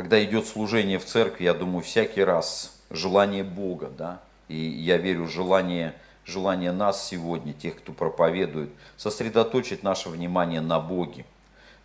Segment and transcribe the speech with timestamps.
[0.00, 5.28] когда идет служение в церкви, я думаю, всякий раз желание Бога, да, и я верю,
[5.28, 5.94] желание,
[6.24, 11.26] желание нас сегодня, тех, кто проповедует, сосредоточить наше внимание на Боге,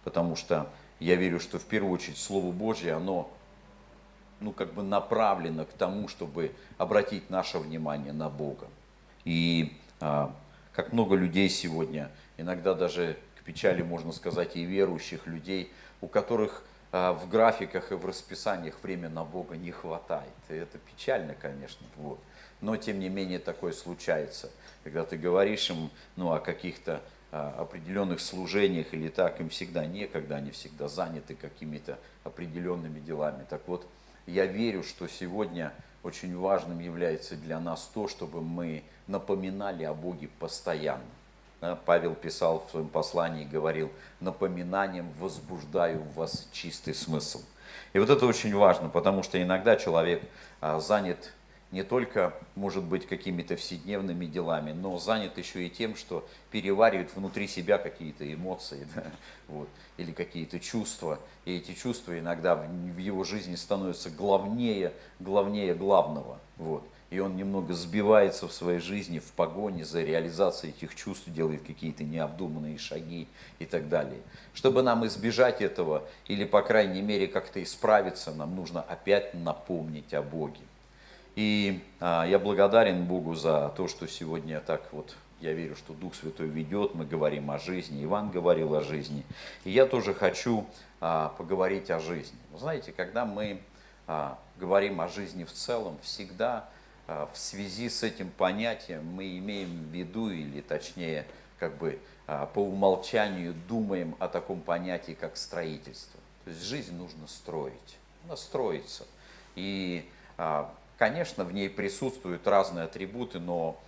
[0.05, 0.69] потому что
[1.01, 3.29] я верю, что в первую очередь Слово Божье, оно
[4.39, 8.67] ну, как бы направлено к тому, чтобы обратить наше внимание на Бога.
[9.25, 10.33] И а,
[10.71, 15.69] как много людей сегодня, иногда даже к печали, можно сказать, и верующих людей,
[15.99, 16.63] у которых
[16.95, 20.31] в графиках и в расписаниях время на Бога не хватает.
[20.47, 22.19] И это печально, конечно, вот.
[22.61, 24.49] но тем не менее такое случается.
[24.85, 27.01] Когда ты говоришь им ну, о каких-то
[27.33, 33.45] а, определенных служениях или так, им всегда некогда, они всегда заняты какими-то определенными делами.
[33.49, 33.85] Так вот,
[34.25, 40.29] я верю, что сегодня очень важным является для нас то, чтобы мы напоминали о Боге
[40.39, 41.03] постоянно.
[41.73, 47.41] Павел писал в своем послании, говорил, напоминанием возбуждаю в вас чистый смысл.
[47.93, 50.21] И вот это очень важно, потому что иногда человек
[50.61, 51.33] а, занят
[51.71, 57.47] не только, может быть, какими-то вседневными делами, но занят еще и тем, что переваривает внутри
[57.47, 59.03] себя какие-то эмоции да,
[59.47, 61.19] вот, или какие-то чувства.
[61.45, 66.39] И эти чувства иногда в его жизни становятся главнее, главнее главного.
[66.57, 71.63] Вот и он немного сбивается в своей жизни в погоне за реализацией этих чувств, делает
[71.65, 74.19] какие-то необдуманные шаги и так далее.
[74.53, 80.21] Чтобы нам избежать этого или, по крайней мере, как-то исправиться, нам нужно опять напомнить о
[80.21, 80.59] Боге.
[81.37, 86.15] И а, я благодарен Богу за то, что сегодня так вот я верю, что Дух
[86.15, 89.23] Святой ведет, мы говорим о жизни, Иван говорил о жизни.
[89.63, 90.65] И я тоже хочу
[90.99, 92.37] а, поговорить о жизни.
[92.51, 93.61] Вы знаете, когда мы
[94.05, 96.69] а, говорим о жизни в целом, всегда
[97.07, 101.25] в связи с этим понятием мы имеем в виду, или точнее,
[101.59, 106.19] как бы а, по умолчанию думаем о таком понятии, как строительство.
[106.43, 109.05] То есть жизнь нужно строить, она строится.
[109.55, 113.79] И, а, конечно, в ней присутствуют разные атрибуты, но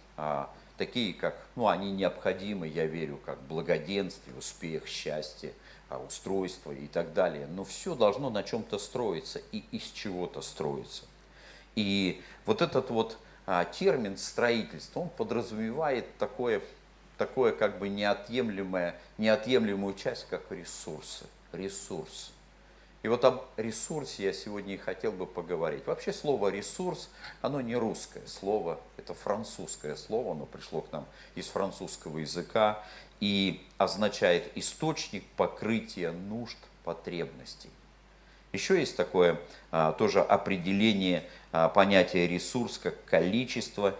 [0.77, 5.53] такие, как, ну, они необходимы, я верю, как благоденствие, успех, счастье,
[6.07, 7.45] устройство и так далее.
[7.45, 11.03] Но все должно на чем-то строиться и из чего-то строиться.
[11.77, 16.59] И вот этот вот а, термин строительство, он подразумевает такое,
[17.19, 21.25] такое как бы неотъемлемое, неотъемлемую часть, как ресурсы.
[21.53, 22.31] Ресурс.
[23.03, 25.85] И вот об ресурсе я сегодня и хотел бы поговорить.
[25.85, 27.09] Вообще слово ресурс,
[27.43, 31.05] оно не русское слово, это французское слово, оно пришло к нам
[31.35, 32.83] из французского языка
[33.19, 37.69] и означает источник покрытия нужд, потребностей.
[38.53, 39.39] Еще есть такое
[39.71, 43.95] а, тоже определение а, понятия ресурс как количество,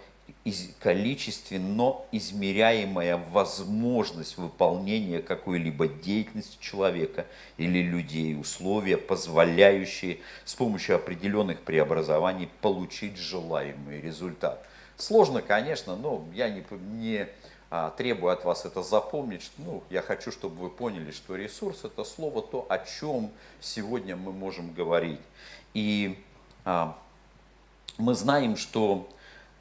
[0.79, 7.25] количественно измеряемая возможность выполнения какой-либо деятельности человека
[7.57, 14.65] или людей, условия, позволяющие с помощью определенных преобразований получить желаемый результат.
[14.95, 16.63] Сложно, конечно, но я не,
[16.93, 17.27] не
[17.97, 19.51] требую от вас это запомнить.
[19.57, 24.31] Ну, я хочу, чтобы вы поняли, что ресурс это слово то, о чем сегодня мы
[24.31, 25.19] можем говорить.
[25.73, 26.23] И
[26.63, 26.97] а,
[27.97, 29.09] мы знаем, что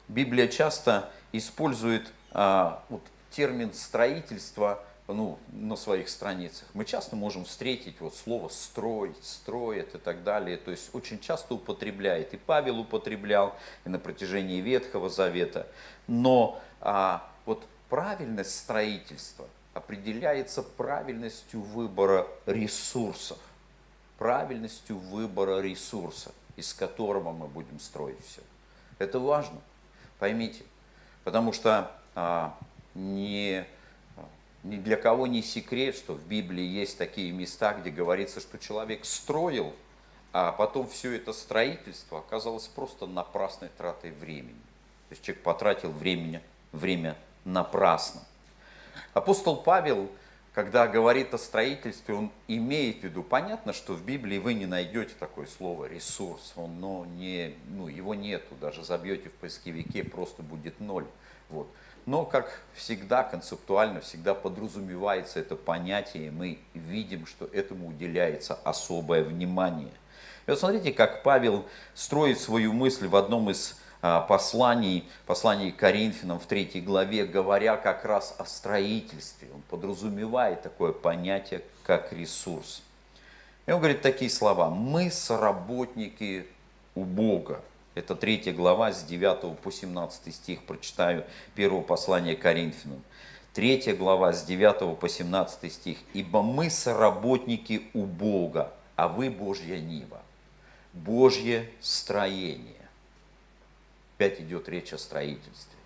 [0.07, 3.01] Библия часто использует а, вот,
[3.31, 6.67] термин строительство ну, на своих страницах.
[6.73, 10.57] Мы часто можем встретить вот слово строить, строит и так далее.
[10.57, 12.33] То есть очень часто употребляет.
[12.33, 15.67] И Павел употреблял и на протяжении Ветхого Завета.
[16.07, 23.37] Но а, вот правильность строительства определяется правильностью выбора ресурсов.
[24.17, 28.41] Правильностью выбора ресурса, из которого мы будем строить все.
[28.97, 29.59] Это важно,
[30.17, 30.63] поймите.
[31.23, 32.57] Потому что а,
[32.95, 33.63] не,
[34.63, 39.05] ни для кого не секрет, что в Библии есть такие места, где говорится, что человек
[39.05, 39.75] строил,
[40.33, 44.59] а потом все это строительство оказалось просто напрасной тратой времени.
[45.09, 47.15] То есть человек потратил времени, время
[47.47, 48.21] напрасно.
[49.13, 50.11] Апостол Павел,
[50.53, 55.13] когда говорит о строительстве, он имеет в виду, понятно, что в Библии вы не найдете
[55.19, 60.79] такое слово ресурс, он, но не, ну, его нету, даже забьете в поисковике, просто будет
[60.79, 61.05] ноль.
[61.49, 61.67] Вот.
[62.05, 69.23] Но, как всегда, концептуально всегда подразумевается это понятие, и мы видим, что этому уделяется особое
[69.23, 69.91] внимание.
[70.45, 73.77] И вот смотрите, как Павел строит свою мысль в одном из
[74.27, 79.49] посланий, посланий к Коринфянам в третьей главе, говоря как раз о строительстве.
[79.53, 82.83] Он подразумевает такое понятие, как ресурс.
[83.65, 84.69] И он говорит такие слова.
[84.69, 86.47] Мы соработники
[86.95, 87.61] у Бога.
[87.95, 90.63] Это третья глава с 9 по 17 стих.
[90.63, 91.25] Прочитаю
[91.55, 93.01] первого послания к Коринфянам.
[93.53, 95.97] Третья глава с 9 по 17 стих.
[96.13, 100.21] «Ибо мы соработники у Бога, а вы Божья Нива».
[100.93, 102.86] Божье строение.
[104.17, 105.77] Опять идет речь о строительстве.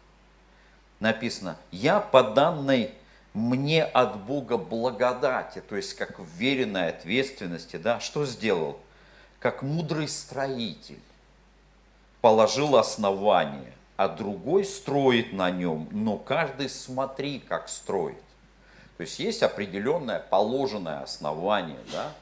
[1.02, 2.94] Написано, я по данной
[3.34, 8.80] мне от Бога благодати, то есть как веренной ответственности, да, что сделал?
[9.40, 11.02] Как мудрый строитель
[12.22, 18.24] положил основание, а другой строит на нем, но каждый смотри, как строит.
[18.96, 22.14] То есть есть определенное положенное основание, да,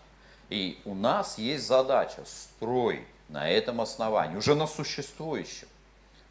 [0.50, 5.68] и у нас есть задача строить на этом основании, уже на существующем.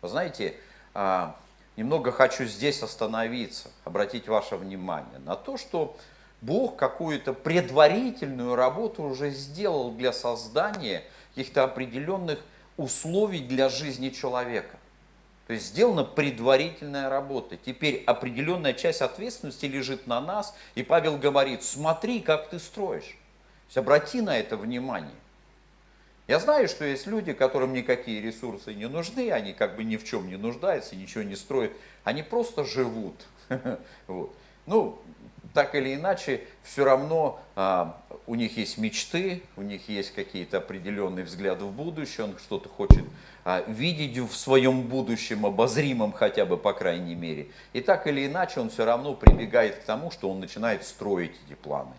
[0.01, 0.55] Вы знаете,
[0.95, 1.37] а,
[1.77, 5.97] немного хочу здесь остановиться, обратить ваше внимание на то, что
[6.41, 11.03] Бог какую-то предварительную работу уже сделал для создания
[11.35, 12.39] каких-то определенных
[12.77, 14.77] условий для жизни человека.
[15.49, 17.57] То есть сделана предварительная работа.
[17.57, 20.55] Теперь определенная часть ответственности лежит на нас.
[20.75, 23.05] И Павел говорит, смотри, как ты строишь.
[23.05, 25.15] То есть обрати на это внимание.
[26.29, 30.05] Я знаю, что есть люди, которым никакие ресурсы не нужны, они как бы ни в
[30.05, 31.73] чем не нуждаются, ничего не строят,
[32.05, 33.15] они просто живут.
[34.07, 34.35] Вот.
[34.67, 34.99] Ну,
[35.55, 41.25] так или иначе, все равно а, у них есть мечты, у них есть какие-то определенные
[41.25, 43.05] взгляды в будущее, он что-то хочет
[43.47, 47.49] а, видеть в своем будущем, обозримом хотя бы, по крайней мере.
[47.73, 51.55] И так или иначе, он все равно прибегает к тому, что он начинает строить эти
[51.55, 51.95] планы.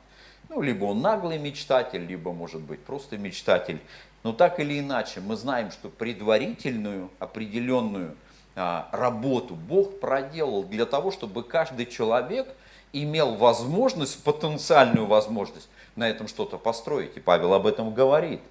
[0.50, 3.80] Ну, либо он наглый мечтатель, либо, может быть, просто мечтатель.
[4.24, 8.16] Но так или иначе, мы знаем, что предварительную, определенную
[8.56, 12.48] а, работу Бог проделал для того, чтобы каждый человек
[12.92, 17.16] имел возможность, потенциальную возможность на этом что-то построить.
[17.16, 18.42] И Павел об этом говорит.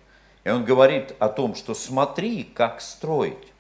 [0.44, 3.53] И он говорит о том, что смотри, как строить.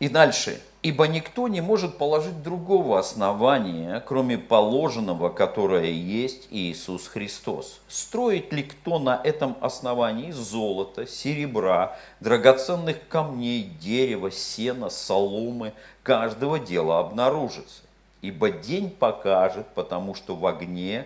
[0.00, 0.60] И дальше.
[0.82, 7.80] Ибо никто не может положить другого основания, кроме положенного, которое есть Иисус Христос.
[7.86, 17.00] Строит ли кто на этом основании золота, серебра, драгоценных камней, дерева, сена, соломы, каждого дела
[17.00, 17.82] обнаружится.
[18.22, 21.04] Ибо день покажет, потому что в огне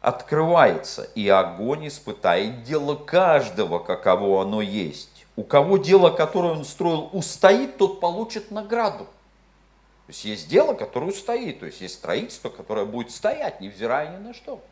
[0.00, 7.10] открывается, и огонь испытает дело каждого, каково оно есть у кого дело, которое он строил,
[7.12, 9.04] устоит, тот получит награду.
[9.04, 14.22] То есть есть дело, которое устоит, то есть есть строительство, которое будет стоять, невзирая ни
[14.22, 14.62] на что.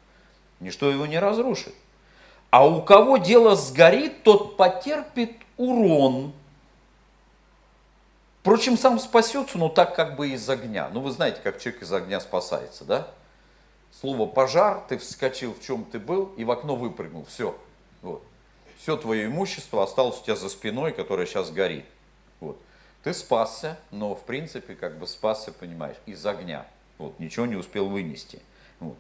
[0.61, 1.75] Ничто его не разрушит.
[2.51, 6.33] А у кого дело сгорит, тот потерпит урон.
[8.41, 10.89] Впрочем, сам спасется, но так как бы из огня.
[10.93, 13.09] Ну, вы знаете, как человек из огня спасается, да?
[14.01, 17.25] Слово пожар, ты вскочил, в чем ты был, и в окно выпрыгнул.
[17.25, 17.57] Все.
[18.03, 18.23] Вот
[18.79, 21.85] все твое имущество осталось у тебя за спиной, которое сейчас горит.
[22.41, 22.59] Вот.
[23.03, 26.67] Ты спасся, но в принципе как бы спасся, понимаешь, из огня.
[26.99, 28.41] Вот, ничего не успел вынести.
[28.81, 28.97] Вот.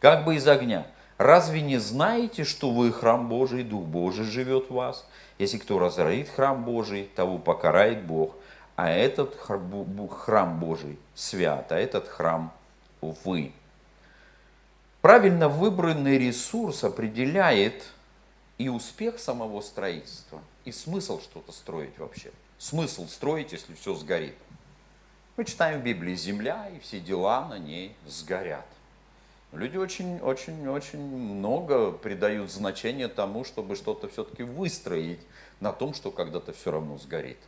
[0.00, 0.86] Как бы из огня.
[1.18, 5.06] Разве не знаете, что вы храм Божий, Дух Божий живет в вас?
[5.38, 8.34] Если кто разорит храм Божий, того покарает Бог.
[8.76, 12.52] А этот храм Божий свят, а этот храм
[13.00, 13.52] вы.
[15.00, 17.84] Правильно выбранный ресурс определяет
[18.58, 22.30] и успех самого строительства, и смысл что-то строить вообще.
[22.58, 24.36] Смысл строить, если все сгорит.
[25.36, 28.66] Мы читаем в Библии, земля и все дела на ней сгорят.
[29.52, 35.20] Люди очень, очень, очень много придают значение тому, чтобы что-то все-таки выстроить
[35.60, 37.38] на том, что когда-то все равно сгорит.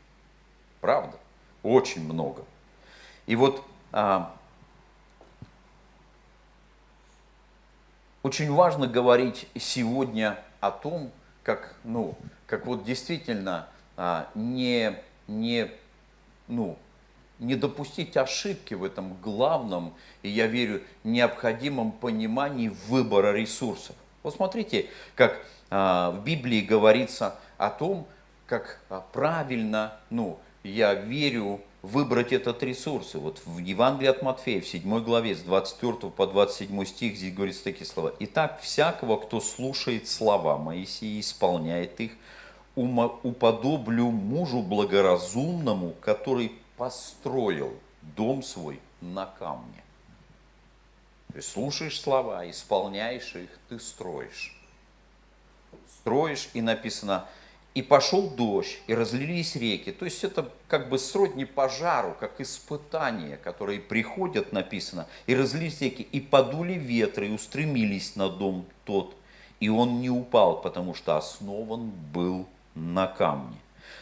[0.81, 1.17] Правда?
[1.63, 2.45] Очень много.
[3.27, 4.37] И вот а,
[8.23, 11.11] очень важно говорить сегодня о том,
[11.43, 15.71] как, ну, как вот действительно а, не, не,
[16.49, 16.77] ну,
[17.39, 23.95] не допустить ошибки в этом главном, и я верю, необходимом понимании выбора ресурсов.
[24.23, 25.39] Вот смотрите, как
[25.71, 28.07] а, в Библии говорится о том,
[28.47, 33.15] как а, правильно, ну, я верю, выбрать этот ресурс.
[33.15, 37.35] И вот в Евангелии от Матфея, в 7 главе, с 24 по 27 стих, здесь
[37.35, 38.13] говорится такие слова.
[38.21, 42.13] «Итак, всякого, кто слушает слова Моисея и исполняет их,
[42.75, 49.83] уподоблю мужу благоразумному, который построил дом свой на камне».
[51.35, 54.57] Есть слушаешь слова, исполняешь их, ты строишь.
[56.01, 57.27] Строишь, и написано–
[57.77, 59.93] и пошел дождь, и разлились реки.
[59.93, 66.09] То есть это как бы сродни пожару, как испытания, которые приходят, написано, и разлились реки,
[66.11, 69.15] и подули ветры, и устремились на дом тот,
[69.61, 73.59] и он не упал, потому что основан был на камне.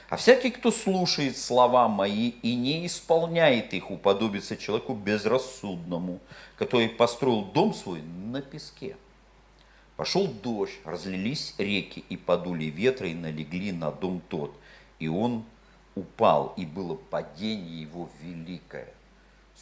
[0.08, 6.20] А всякий, кто слушает слова мои и не исполняет их, уподобится человеку безрассудному,
[6.56, 8.94] который построил дом свой на песке.
[9.96, 14.54] Пошел дождь, разлились реки, и подули ветры, и налегли на дом тот.
[14.98, 15.44] И он
[15.94, 18.88] упал, и было падение его великое.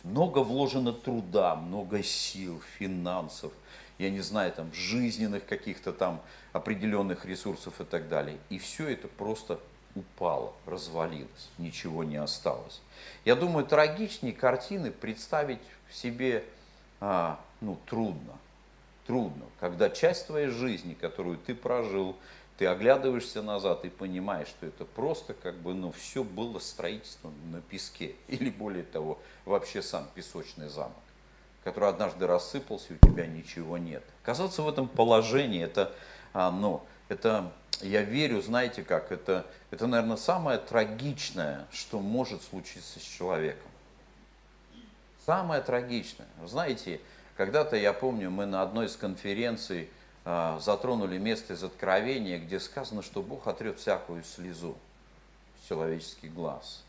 [0.04, 3.52] Много вложено труда, много сил, финансов,
[3.98, 6.20] я не знаю, там, жизненных каких-то там
[6.52, 8.38] определенных ресурсов и так далее.
[8.48, 9.60] И все это просто
[9.94, 12.80] упало, развалилось, ничего не осталось.
[13.24, 15.60] Я думаю, трагичнее картины представить
[15.92, 16.44] себе
[17.00, 18.32] а, ну, трудно.
[19.06, 22.16] Трудно, когда часть твоей жизни, которую ты прожил,
[22.56, 27.60] ты оглядываешься назад и понимаешь, что это просто как бы, ну, все было строительство на
[27.60, 28.14] песке.
[28.28, 30.92] Или более того, вообще сам песочный замок,
[31.64, 34.04] который однажды рассыпался, и у тебя ничего нет.
[34.22, 35.92] Оказаться в этом положении, это,
[36.32, 43.00] а, ну, это, я верю, знаете как, это, это, наверное, самое трагичное, что может случиться
[43.00, 43.70] с человеком.
[45.26, 46.26] Самое трагичное.
[46.46, 47.00] Знаете,
[47.36, 49.88] когда-то, я помню, мы на одной из конференций
[50.24, 54.76] а, затронули место из Откровения, где сказано, что Бог отрет всякую слезу
[55.60, 56.84] с человеческих глаз.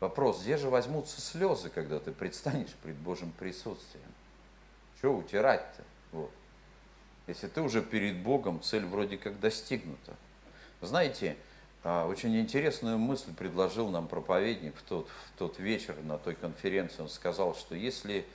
[0.00, 4.04] Вопрос, где же возьмутся слезы, когда ты предстанешь пред Божьим присутствием?
[5.00, 5.82] Чего утирать-то?
[6.10, 6.30] Вот.
[7.26, 10.14] Если ты уже перед Богом, цель вроде как достигнута.
[10.80, 11.36] Знаете,
[11.84, 17.02] а, очень интересную мысль предложил нам проповедник в тот, в тот вечер на той конференции.
[17.02, 18.26] Он сказал, что если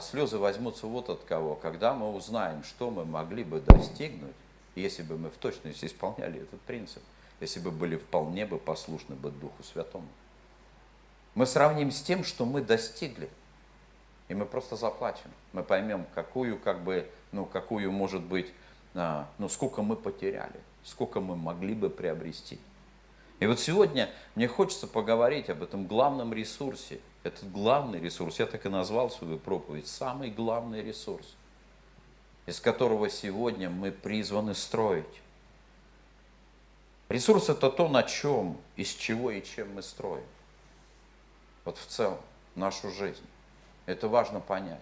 [0.00, 4.34] слезы возьмутся вот от кого, когда мы узнаем, что мы могли бы достигнуть,
[4.74, 7.02] если бы мы в точности исполняли этот принцип,
[7.40, 10.08] если бы были вполне бы послушны бы Духу Святому.
[11.34, 13.28] Мы сравним с тем, что мы достигли,
[14.28, 15.30] и мы просто заплачем.
[15.52, 18.52] Мы поймем, какую, как бы, ну, какую может быть,
[18.94, 22.58] а, ну, сколько мы потеряли, сколько мы могли бы приобрести.
[23.40, 27.00] И вот сегодня мне хочется поговорить об этом главном ресурсе.
[27.22, 31.26] Этот главный ресурс, я так и назвал свою проповедь, самый главный ресурс,
[32.46, 35.04] из которого сегодня мы призваны строить.
[37.08, 40.24] Ресурс это то, на чем, из чего и чем мы строим.
[41.64, 42.20] Вот в целом,
[42.54, 43.24] нашу жизнь.
[43.86, 44.80] Это важно понять.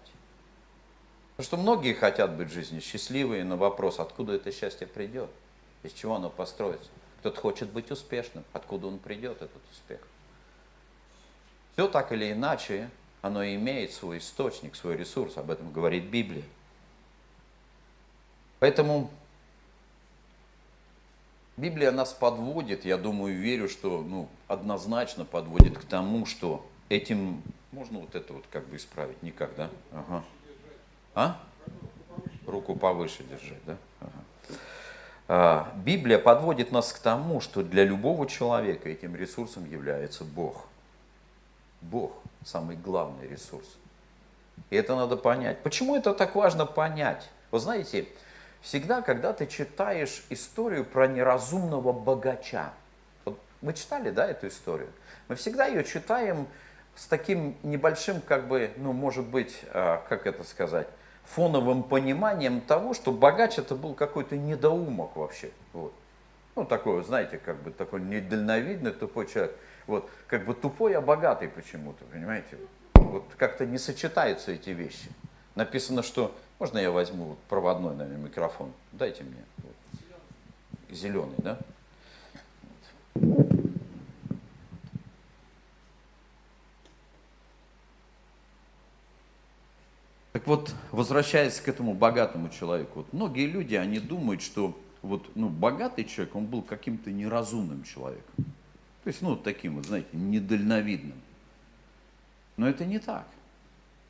[1.36, 5.30] Потому что многие хотят быть в жизни счастливые, но вопрос, откуда это счастье придет,
[5.82, 6.90] из чего оно построится.
[7.22, 8.42] Кто-то хочет быть успешным.
[8.52, 10.00] Откуда он придет, этот успех?
[11.72, 15.36] Все так или иначе, оно имеет свой источник, свой ресурс.
[15.36, 16.42] Об этом говорит Библия.
[18.58, 19.08] Поэтому
[21.56, 28.00] Библия нас подводит, я думаю, верю, что ну, однозначно подводит к тому, что этим можно
[28.00, 29.22] вот это вот как бы исправить.
[29.22, 29.70] Никак, да?
[29.92, 30.24] Ага.
[31.14, 31.40] А?
[32.48, 33.76] Руку повыше держать, да?
[34.00, 34.58] Ага.
[35.28, 40.66] А, Библия подводит нас к тому, что для любого человека этим ресурсом является Бог.
[41.80, 42.12] Бог–
[42.44, 43.66] самый главный ресурс.
[44.70, 45.62] И это надо понять.
[45.62, 47.28] Почему это так важно понять?
[47.50, 48.06] Вы знаете,
[48.60, 52.72] всегда, когда ты читаешь историю про неразумного богача,
[53.24, 54.88] вот мы читали, да, эту историю?
[55.28, 56.46] Мы всегда ее читаем
[56.94, 60.88] с таким небольшим, как бы, ну, может быть, а, как это сказать,
[61.34, 65.50] фоновым пониманием того, что богач это был какой-то недоумок вообще.
[65.72, 65.92] Вот.
[66.54, 69.56] Ну, такой, знаете, как бы такой недальновидный, тупой человек.
[69.86, 72.58] Вот, как бы тупой, а богатый почему-то, понимаете?
[72.94, 75.08] Вот как-то не сочетаются эти вещи.
[75.54, 76.34] Написано, что...
[76.58, 78.72] Можно я возьму проводной, наверное, микрофон?
[78.92, 79.44] Дайте мне.
[79.64, 80.96] Вот.
[80.96, 81.58] Зеленый, да?
[90.42, 95.48] Так вот, возвращаясь к этому богатому человеку, вот многие люди, они думают, что вот, ну,
[95.48, 98.34] богатый человек, он был каким-то неразумным человеком.
[99.04, 101.14] То есть, ну, таким вот, знаете, недальновидным.
[102.56, 103.24] Но это не так.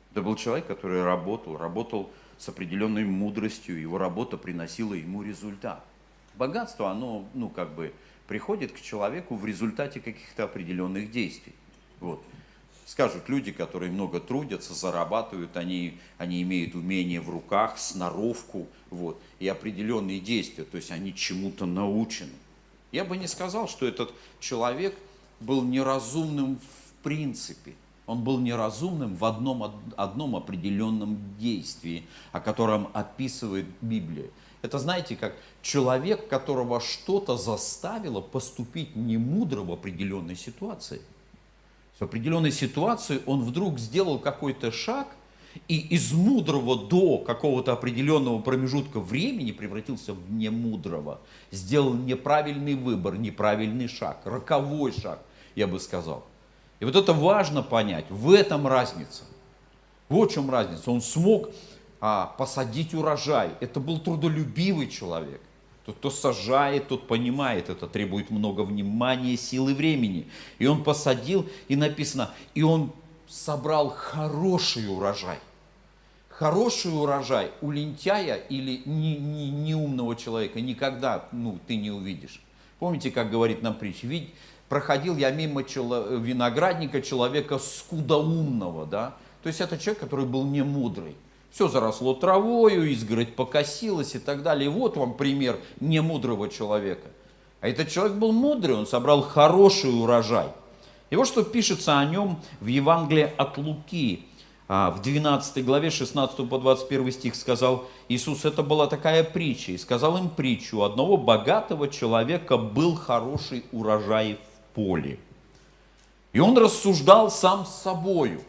[0.09, 2.09] Это был человек, который работал, работал
[2.39, 5.85] с определенной мудростью, его работа приносила ему результат.
[6.33, 7.93] Богатство, оно, ну, как бы,
[8.27, 11.53] приходит к человеку в результате каких-то определенных действий.
[11.99, 12.23] Вот
[12.85, 19.47] скажут люди, которые много трудятся, зарабатывают, они, они имеют умение в руках, сноровку вот, и
[19.47, 22.31] определенные действия, то есть они чему-то научены.
[22.91, 24.95] Я бы не сказал, что этот человек
[25.39, 27.73] был неразумным в принципе.
[28.05, 29.63] Он был неразумным в одном,
[29.95, 34.29] одном определенном действии, о котором описывает Библия.
[34.61, 41.01] Это знаете, как человек, которого что-то заставило поступить немудро в определенной ситуации–
[42.03, 45.07] определенной ситуации он вдруг сделал какой-то шаг
[45.67, 51.21] и из мудрого до какого-то определенного промежутка времени превратился в немудрого.
[51.51, 55.19] Сделал неправильный выбор, неправильный шаг, роковой шаг,
[55.55, 56.25] я бы сказал.
[56.79, 59.23] И вот это важно понять, в этом разница.
[60.09, 60.91] Вот в чем разница.
[60.91, 61.49] Он смог
[62.01, 63.51] а, посадить урожай.
[63.61, 65.41] Это был трудолюбивый человек.
[65.85, 70.27] Тот, кто сажает, тот понимает, это требует много внимания, силы, времени.
[70.57, 72.91] И он посадил, и написано, и он
[73.27, 75.39] собрал хороший урожай.
[76.29, 82.41] Хороший урожай у лентяя или не, не человека никогда ну, ты не увидишь.
[82.79, 84.07] Помните, как говорит нам притча?
[84.07, 84.33] Ведь
[84.69, 89.15] проходил я мимо чело, виноградника человека скудоумного, да?
[89.43, 91.15] То есть это человек, который был не мудрый.
[91.53, 94.71] Все заросло травою, изгородь покосилась и так далее.
[94.71, 97.09] Вот вам пример немудрого человека.
[97.61, 100.47] А этот человек был мудрый, он собрал хороший урожай.
[101.11, 104.25] И вот что пишется о нем в Евангелии от Луки.
[104.67, 109.77] А, в 12 главе 16 по 21 стих сказал Иисус, это была такая притча, и
[109.77, 115.19] сказал им притчу, у одного богатого человека был хороший урожай в поле.
[116.31, 118.41] И он рассуждал сам с собою,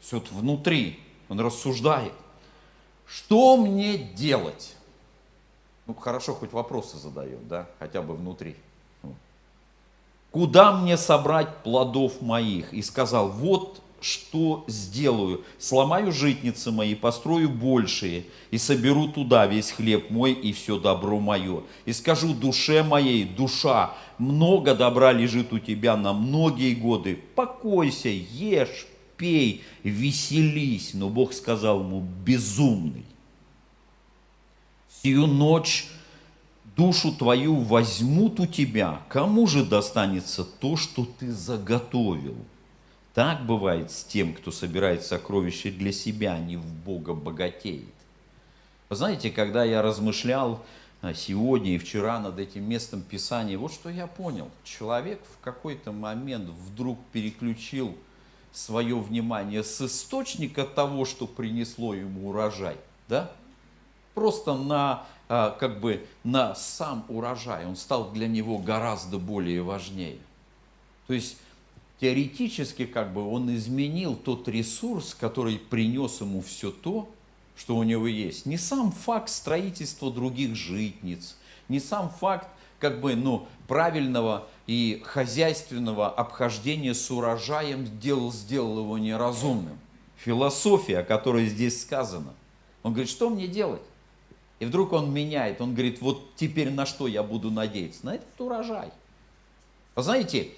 [0.00, 2.12] все внутри, он рассуждает,
[3.12, 4.74] что мне делать?
[5.86, 8.54] Ну, хорошо, хоть вопросы задает, да, хотя бы внутри.
[9.02, 9.14] Ну.
[10.30, 12.72] Куда мне собрать плодов моих?
[12.72, 15.44] И сказал, вот что сделаю?
[15.58, 21.64] Сломаю житницы мои, построю большие, и соберу туда весь хлеб мой и все добро мое.
[21.86, 27.20] И скажу душе моей, душа, много добра лежит у тебя на многие годы.
[27.34, 28.86] Покойся, ешь,
[29.20, 30.94] пей, веселись.
[30.94, 33.04] Но Бог сказал ему, безумный.
[35.02, 35.88] Сию ночь
[36.74, 39.02] душу твою возьмут у тебя.
[39.08, 42.36] Кому же достанется то, что ты заготовил?
[43.12, 47.84] Так бывает с тем, кто собирает сокровища для себя, а не в Бога богатеет.
[48.88, 50.64] Вы знаете, когда я размышлял
[51.02, 54.48] а, сегодня и вчера над этим местом Писания, вот что я понял.
[54.64, 57.94] Человек в какой-то момент вдруг переключил
[58.52, 62.76] свое внимание с источника того, что принесло ему урожай,
[63.08, 63.30] да,
[64.14, 67.66] просто на, а, как бы, на сам урожай.
[67.66, 70.18] Он стал для него гораздо более важнее.
[71.06, 71.36] То есть
[72.00, 77.08] теоретически как бы он изменил тот ресурс, который принес ему все то,
[77.56, 78.46] что у него есть.
[78.46, 81.36] Не сам факт строительства других житниц,
[81.68, 82.48] не сам факт
[82.80, 89.78] как бы, ну, правильного и хозяйственного обхождения с урожаем сделал, сделал его неразумным.
[90.16, 92.32] Философия, о которой здесь сказано.
[92.82, 93.82] Он говорит, что мне делать?
[94.58, 98.04] И вдруг он меняет, он говорит, вот теперь на что я буду надеяться?
[98.04, 98.90] На этот урожай.
[99.94, 100.48] Вы знаете,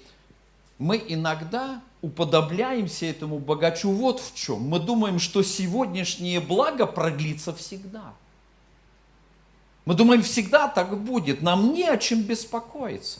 [0.77, 4.61] мы иногда уподобляемся этому богачу вот в чем.
[4.61, 8.13] Мы думаем, что сегодняшнее благо продлится всегда.
[9.85, 13.19] Мы думаем, всегда так будет, нам не о чем беспокоиться.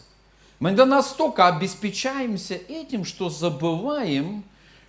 [0.59, 4.43] Мы до настолько обеспечаемся этим, что забываем,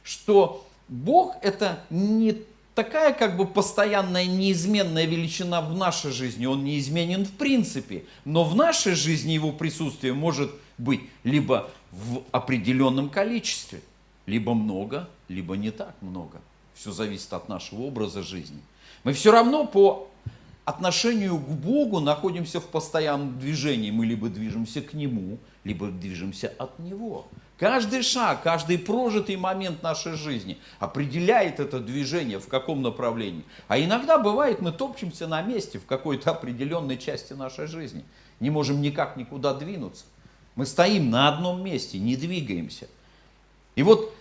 [0.04, 2.42] что Бог это не
[2.74, 6.46] такая как бы постоянная неизменная величина в нашей жизни.
[6.46, 13.08] Он неизменен в принципе, но в нашей жизни его присутствие может быть либо в определенном
[13.08, 13.80] количестве.
[14.26, 16.40] Либо много, либо не так много.
[16.74, 18.60] Все зависит от нашего образа жизни.
[19.04, 20.08] Мы все равно по
[20.64, 23.90] отношению к Богу находимся в постоянном движении.
[23.90, 27.27] Мы либо движемся к Нему, либо движемся от Него.
[27.59, 33.44] Каждый шаг, каждый прожитый момент нашей жизни определяет это движение, в каком направлении.
[33.68, 38.05] А иногда бывает, мы топчемся на месте в какой-то определенной части нашей жизни.
[38.40, 40.05] Не можем никак никуда двинуться.
[40.57, 42.88] Мы стоим на одном месте, не двигаемся.
[43.77, 44.12] И вот,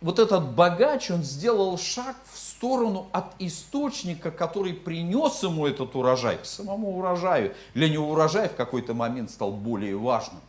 [0.00, 6.38] вот этот богач, он сделал шаг в сторону от источника, который принес ему этот урожай,
[6.38, 7.54] к самому урожаю.
[7.74, 10.40] Для него урожай в какой-то момент стал более важным.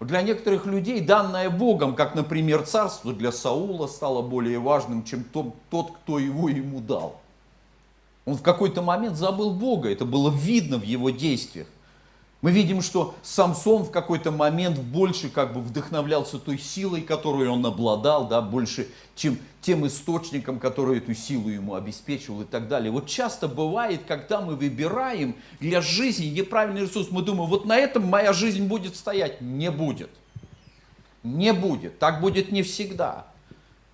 [0.00, 5.24] Для некоторых людей данное Богом, как, например, царство для Саула стало более важным, чем
[5.70, 7.20] тот, кто его ему дал.
[8.24, 11.66] Он в какой-то момент забыл Бога, это было видно в его действиях.
[12.42, 17.64] Мы видим, что Самсон в какой-то момент больше как бы вдохновлялся той силой, которую он
[17.64, 22.92] обладал, да, больше, чем тем источником, который эту силу ему обеспечивал и так далее.
[22.92, 28.06] Вот часто бывает, когда мы выбираем для жизни неправильный ресурс, мы думаем, вот на этом
[28.06, 29.40] моя жизнь будет стоять.
[29.40, 30.10] Не будет.
[31.24, 31.98] Не будет.
[31.98, 33.26] Так будет не всегда.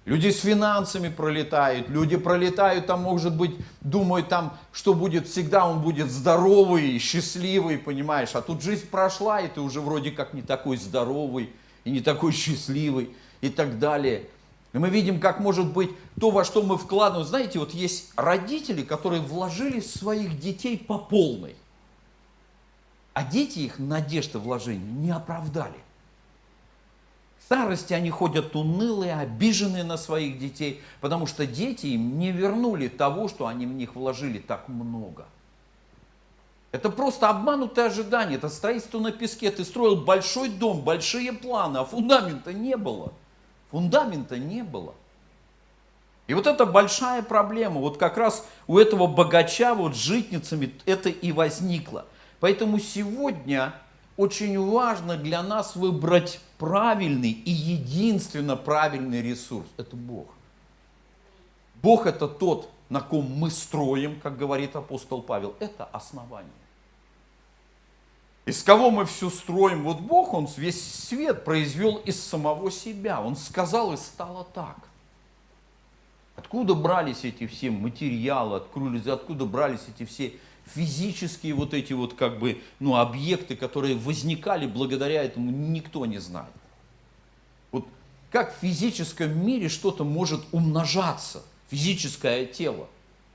[0.04, 5.80] Люди с финансами пролетают, люди пролетают, там, может быть, думают там, что будет всегда, он
[5.80, 10.76] будет здоровый, счастливый, понимаешь, а тут жизнь прошла, и ты уже вроде как не такой
[10.76, 11.50] здоровый,
[11.84, 14.24] и не такой счастливый, и так далее.
[14.72, 17.26] И мы видим, как может быть то, во что мы вкладываем.
[17.26, 21.56] Знаете, вот есть родители, которые вложили своих детей по полной,
[23.12, 25.78] а дети их надежды вложений не оправдали.
[27.44, 33.28] старости они ходят унылые, обиженные на своих детей, потому что дети им не вернули того,
[33.28, 35.26] что они в них вложили так много.
[36.70, 39.50] Это просто обманутое ожидание, это строительство на песке.
[39.50, 43.12] Ты строил большой дом, большие планы, а фундамента не было.
[43.72, 44.94] Фундамента не было.
[46.26, 47.80] И вот это большая проблема.
[47.80, 52.06] Вот как раз у этого богача вот с житницами это и возникло.
[52.38, 53.72] Поэтому сегодня
[54.16, 59.66] очень важно для нас выбрать правильный и единственно правильный ресурс.
[59.78, 60.28] Это Бог.
[61.82, 65.56] Бог это тот, на ком мы строим, как говорит апостол Павел.
[65.60, 66.52] Это основание.
[68.44, 69.84] Из кого мы все строим?
[69.84, 73.20] Вот Бог, Он весь свет произвел из самого себя.
[73.20, 74.78] Он сказал, и стало так.
[76.34, 80.32] Откуда брались эти все материалы, откуда, откуда брались эти все
[80.66, 86.52] физические вот эти вот как бы, ну, объекты, которые возникали благодаря этому, никто не знает.
[87.70, 87.86] Вот
[88.30, 92.88] как в физическом мире что-то может умножаться, физическое тело.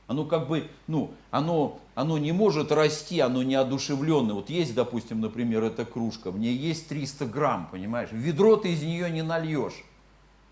[0.08, 4.36] Оно как бы, ну, оно, оно не может расти, оно неодушевленное.
[4.36, 8.10] Вот есть, допустим, например, эта кружка, в ней есть 300 грамм, понимаешь?
[8.12, 9.84] Ведро ты из нее не нальешь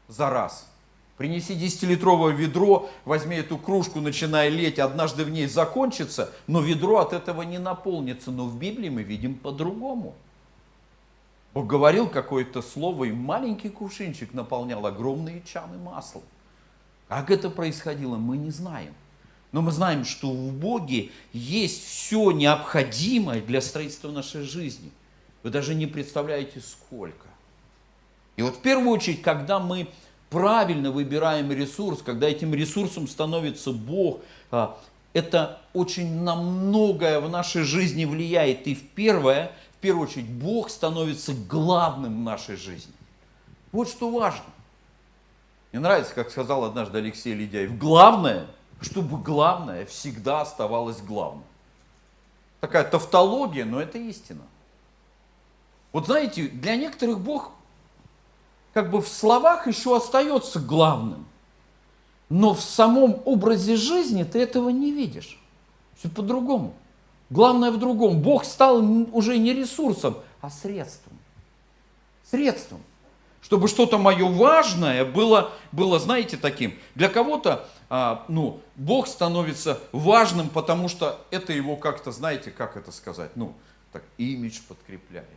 [0.09, 0.69] за раз.
[1.17, 7.13] Принеси 10-литровое ведро, возьми эту кружку, начинай леть, однажды в ней закончится, но ведро от
[7.13, 8.31] этого не наполнится.
[8.31, 10.13] Но в Библии мы видим по-другому.
[11.53, 16.21] Бог говорил какое-то слово, и маленький кувшинчик наполнял огромные чаны масла.
[17.07, 18.93] Как это происходило, мы не знаем.
[19.55, 24.91] Но мы знаем, что в Боге есть все необходимое для строительства нашей жизни.
[25.43, 27.27] Вы даже не представляете, сколько.
[28.35, 29.87] И вот в первую очередь, когда мы
[30.29, 34.19] правильно выбираем ресурс, когда этим ресурсом становится Бог,
[34.51, 34.77] а,
[35.13, 38.67] это очень на многое в нашей жизни влияет.
[38.67, 42.91] И в первое, в первую очередь, Бог становится главным в нашей жизни.
[43.71, 44.43] Вот что важно.
[45.71, 48.47] Мне нравится, как сказал однажды Алексей Ледяев, главное,
[48.81, 51.43] чтобы главное всегда оставалось главным.
[52.59, 54.41] Такая тавтология, но это истина.
[55.91, 57.51] Вот знаете, для некоторых Бог
[58.73, 61.25] как бы в словах еще остается главным.
[62.29, 65.39] Но в самом образе жизни ты этого не видишь.
[65.97, 66.73] Все по-другому.
[67.29, 68.21] Главное в другом.
[68.21, 68.79] Бог стал
[69.13, 71.17] уже не ресурсом, а средством.
[72.29, 72.81] Средством.
[73.45, 76.73] Чтобы что-то мое важное было, было, знаете, таким.
[76.95, 82.91] Для кого-то а, ну, Бог становится важным, потому что это его как-то, знаете, как это
[82.91, 83.53] сказать, ну,
[83.91, 85.27] так, имидж подкрепляет.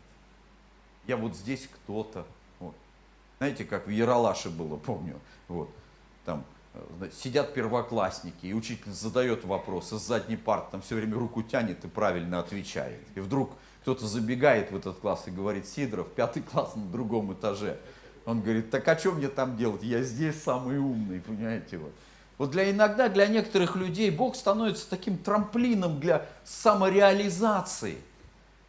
[1.06, 2.24] Я вот здесь кто-то,
[3.36, 5.20] знаете, как в Яралаше было, помню.
[5.48, 5.68] Вот,
[6.24, 11.42] там э, сидят первоклассники, и учитель задает вопрос из задней парты, там все время руку
[11.42, 13.02] тянет и правильно отвечает.
[13.14, 13.50] И вдруг
[13.82, 17.78] кто-то забегает в этот класс и говорит, Сидоров, пятый класс на другом этаже.
[18.28, 19.82] Он говорит, так а что мне там делать?
[19.82, 21.78] Я здесь самый умный, понимаете?
[21.78, 21.92] Вот.
[22.36, 27.96] Вот для иногда для некоторых людей Бог становится таким трамплином для самореализации.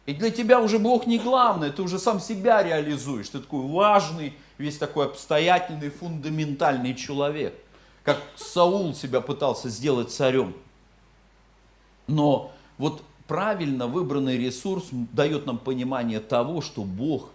[0.06, 3.28] И для тебя уже Бог не главное, ты уже сам себя реализуешь.
[3.28, 7.52] Ты такой важный, весь такой обстоятельный, фундаментальный человек.
[8.02, 10.54] Как Саул себя пытался сделать царем.
[12.06, 17.28] Но вот правильно выбранный ресурс дает нам понимание того, что Бог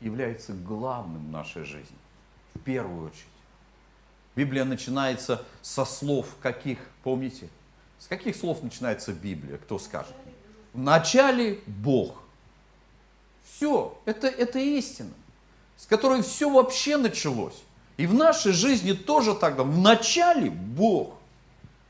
[0.00, 1.96] является главным в нашей жизни.
[2.54, 3.24] В первую очередь.
[4.36, 7.48] Библия начинается со слов каких, помните?
[7.98, 9.58] С каких слов начинается Библия?
[9.58, 10.14] Кто скажет?
[10.72, 12.22] В начале Бог.
[13.44, 15.10] Все, это, это истина,
[15.76, 17.60] с которой все вообще началось.
[17.96, 21.14] И в нашей жизни тоже тогда, в начале Бог.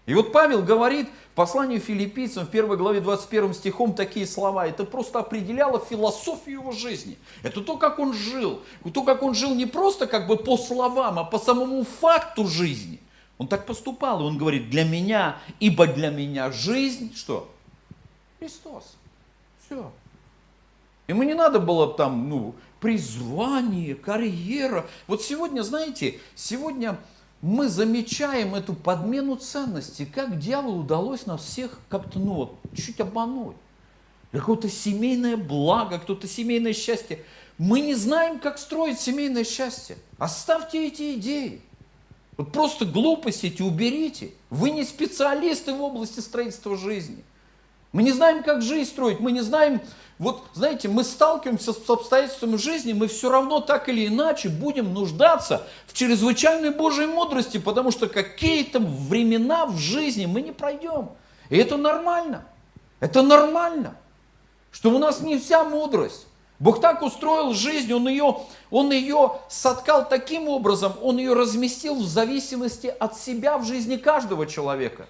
[0.07, 4.67] И вот Павел говорит в послании филиппийцам в 1 главе 21 стихом такие слова.
[4.67, 7.17] Это просто определяло философию его жизни.
[7.45, 8.61] Это то, как он жил.
[8.93, 12.99] То, как он жил не просто как бы по словам, а по самому факту жизни.
[13.39, 17.49] Он так поступал, и он говорит, для меня, ибо для меня жизнь, что?
[18.41, 18.97] Христос.
[19.65, 19.93] Все.
[21.07, 24.89] Ему не надо было там, ну, призвание, карьера.
[25.07, 26.99] Вот сегодня, знаете, сегодня
[27.41, 33.57] мы замечаем эту подмену ценностей, как дьяволу удалось нас всех как-то, ну, вот, чуть обмануть.
[34.33, 37.25] Какое-то семейное благо, кто-то семейное счастье.
[37.57, 39.97] Мы не знаем, как строить семейное счастье.
[40.19, 41.63] Оставьте эти идеи.
[42.37, 44.33] Вот просто глупости эти уберите.
[44.51, 47.25] Вы не специалисты в области строительства жизни.
[47.93, 49.81] Мы не знаем, как жизнь строить, мы не знаем,
[50.19, 55.67] вот знаете, мы сталкиваемся с обстоятельствами жизни, мы все равно так или иначе будем нуждаться
[55.87, 61.11] в чрезвычайной Божьей мудрости, потому что какие-то времена в жизни мы не пройдем.
[61.49, 62.45] И это нормально.
[63.01, 63.97] Это нормально.
[64.71, 66.27] Что у нас не вся мудрость.
[66.59, 68.37] Бог так устроил жизнь, Он ее,
[68.71, 74.45] он ее соткал таким образом, Он ее разместил в зависимости от себя в жизни каждого
[74.47, 75.07] человека.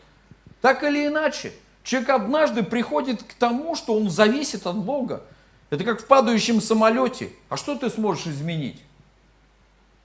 [0.61, 1.55] Так или иначе,
[1.89, 5.23] человек однажды приходит к тому, что он зависит от Бога.
[5.71, 7.31] Это как в падающем самолете.
[7.49, 8.83] А что ты сможешь изменить?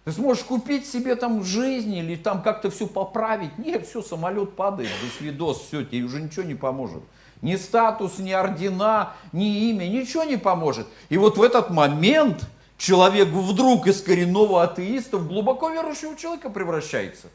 [0.05, 3.57] Ты сможешь купить себе там жизнь или там как-то все поправить.
[3.57, 7.03] Нет, все, самолет падает, до свидос, все, тебе уже ничего не поможет.
[7.41, 10.87] Ни статус, ни ордена, ни имя, ничего не поможет.
[11.09, 12.45] И вот в этот момент
[12.77, 17.27] человек вдруг из коренного атеиста в глубоко верующего человека превращается.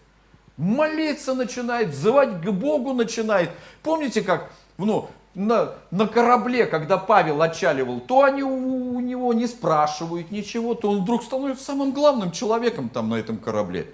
[0.58, 3.50] Молиться начинает, звать к Богу начинает.
[3.82, 9.46] Помните, как ну, на, на корабле, когда Павел отчаливал, то они у, у него не
[9.46, 13.86] спрашивают ничего, то он вдруг становится самым главным человеком там на этом корабле.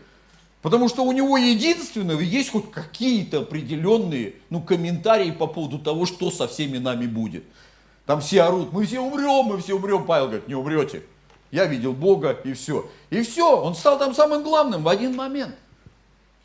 [0.63, 6.31] Потому что у него единственного есть хоть какие-то определенные ну, комментарии по поводу того, что
[6.31, 7.45] со всеми нами будет.
[8.07, 10.07] Там все орут, мы все умрем, мы все умрем.
[10.07, 11.03] Павел говорит, не умрете.
[11.51, 12.89] Я видел Бога и все.
[13.11, 15.55] И все, он стал там самым главным в один момент.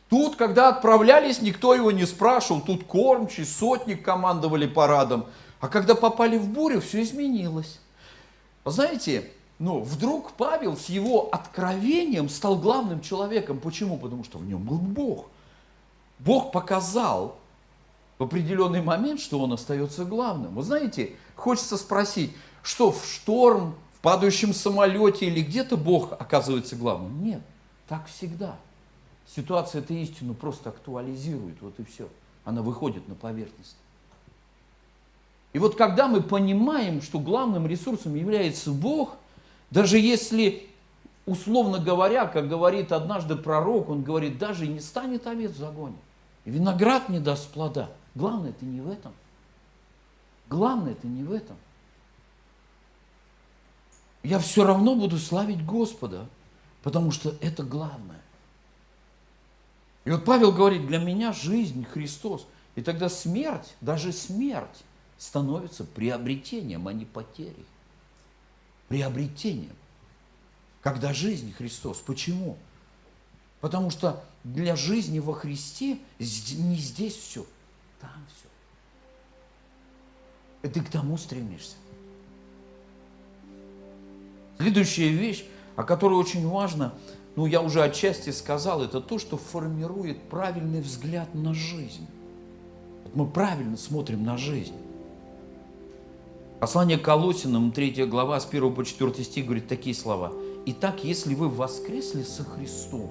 [0.10, 2.62] Тут, когда отправлялись, никто его не спрашивал.
[2.62, 5.26] Тут кормчий, сотник командовали парадом.
[5.60, 7.80] А когда попали в бурю, все изменилось.
[8.66, 13.60] Знаете, ну, вдруг Павел с его откровением стал главным человеком.
[13.60, 13.98] Почему?
[13.98, 15.28] Потому что в нем был Бог.
[16.18, 17.38] Бог показал
[18.18, 20.56] в определенный момент, что он остается главным.
[20.56, 22.32] Вы знаете, хочется спросить,
[22.64, 27.24] что в шторм, в падающем самолете или где-то Бог оказывается главным?
[27.24, 27.42] Нет,
[27.88, 28.56] так всегда
[29.36, 32.08] ситуация эту истину просто актуализирует, вот и все.
[32.46, 33.76] Она выходит на поверхность.
[35.54, 39.16] И вот когда мы понимаем, что главным ресурсом является Бог,
[39.72, 40.70] даже если,
[41.26, 45.98] условно говоря, как говорит однажды пророк, он говорит, даже не станет овец в загоне,
[46.46, 47.90] и виноград не даст плода.
[48.16, 49.14] Главное это не в этом.
[50.50, 51.56] Главное это не в этом.
[54.24, 56.28] Я все равно буду славить Господа,
[56.84, 58.19] потому что это главное.
[60.10, 62.48] И вот Павел говорит, для меня жизнь Христос.
[62.74, 64.84] И тогда смерть, даже смерть,
[65.20, 67.68] становится приобретением, а не потерей.
[68.88, 69.76] Приобретением.
[70.82, 72.00] Когда жизнь Христос.
[72.00, 72.58] Почему?
[73.62, 77.46] Потому что для жизни во Христе не здесь все,
[78.02, 78.48] там все.
[80.68, 81.76] И ты к тому стремишься.
[84.58, 85.46] Следующая вещь,
[85.76, 86.96] о которой очень важно–
[87.40, 92.06] ну я уже отчасти сказал, это то, что формирует правильный взгляд на жизнь.
[93.06, 94.76] Вот мы правильно смотрим на жизнь.
[96.60, 100.34] Послание к Колосинам, 3 глава, с 1 по 4 стих говорит такие слова.
[100.66, 103.10] «Итак, если вы воскресли со Христом,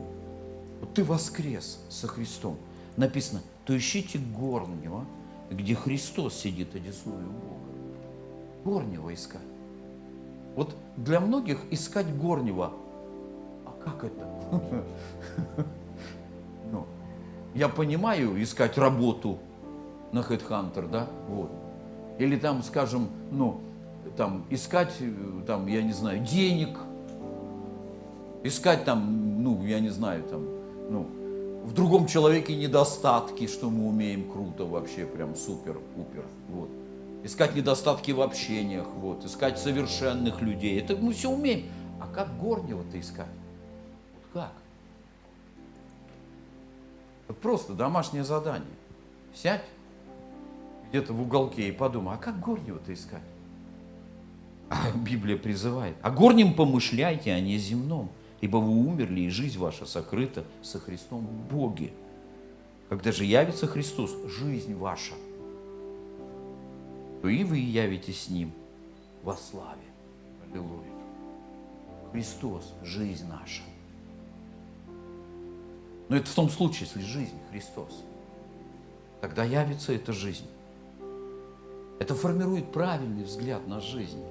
[0.80, 2.58] вот ты воскрес со Христом,
[2.98, 5.06] написано, то ищите горнего,
[5.50, 8.76] где Христос сидит одесную Бога.
[8.76, 9.40] Горнего искать.
[10.54, 12.74] Вот для многих искать горнего
[13.90, 14.84] как это?
[16.70, 16.84] Ну,
[17.54, 19.38] я понимаю искать работу
[20.12, 21.50] на Headhunter, да, вот.
[22.18, 23.60] Или там, скажем, ну,
[24.16, 24.92] там, искать,
[25.46, 26.78] там, я не знаю, денег,
[28.42, 30.44] искать там, ну, я не знаю, там,
[30.90, 31.06] ну,
[31.64, 36.68] в другом человеке недостатки, что мы умеем круто вообще, прям супер-пупер, вот.
[37.24, 41.66] Искать недостатки в общениях, вот, искать совершенных людей, это мы все умеем.
[42.00, 43.26] А как горнего-то искать?
[44.38, 44.52] Как?
[47.26, 48.70] Вот просто домашнее задание.
[49.34, 49.64] Сядь
[50.90, 53.22] где-то в уголке и подумай, а как горнего-то искать?
[54.70, 55.96] А Библия призывает.
[56.02, 61.26] О горнем помышляйте, а не земном, ибо вы умерли, и жизнь ваша сокрыта со Христом
[61.26, 61.90] в Боге.
[62.88, 65.14] Когда же явится Христос, жизнь ваша,
[67.22, 68.52] то и вы явитесь с Ним
[69.24, 69.82] во славе.
[70.44, 70.92] Аллилуйя.
[72.12, 73.62] Христос, жизнь наша.
[76.08, 78.04] Но это в том случае, если жизнь Христос.
[79.20, 80.46] Тогда явится эта жизнь.
[81.98, 84.22] Это формирует правильный взгляд на жизнь.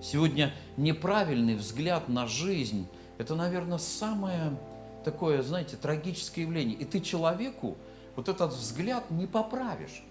[0.00, 2.86] Сегодня неправильный взгляд на жизнь–
[3.18, 4.56] это, наверное, самое
[5.04, 6.76] такое, знаете, трагическое явление.
[6.76, 7.76] И ты человеку
[8.14, 10.04] вот этот взгляд не поправишь.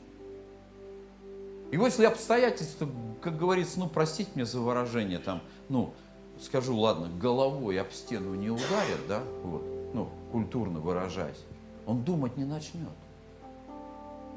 [1.71, 2.89] Вот если обстоятельства,
[3.21, 5.93] как говорится, ну, простите мне за выражение, там, ну,
[6.41, 9.63] скажу, ладно, головой об стену не ударят, да, вот,
[10.35, 11.45] культурно выражаясь,
[11.85, 12.89] он думать не начнет.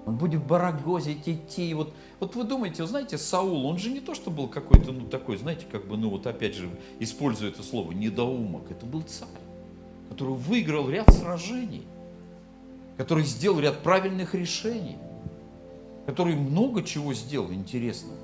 [0.07, 1.75] Он будет барагозить, идти.
[1.75, 5.39] Вот, вот вы думаете, знаете, Саул, он же не то, что был какой-то, ну, такой,
[5.39, 8.71] знаете, как бы, ну, вот опять же, используя это слово, недоумок.
[8.71, 9.27] Это был царь,
[10.09, 11.83] который выиграл ряд сражений,
[12.97, 14.99] который сделал ряд правильных решений,
[16.07, 18.21] который много чего сделал интересного.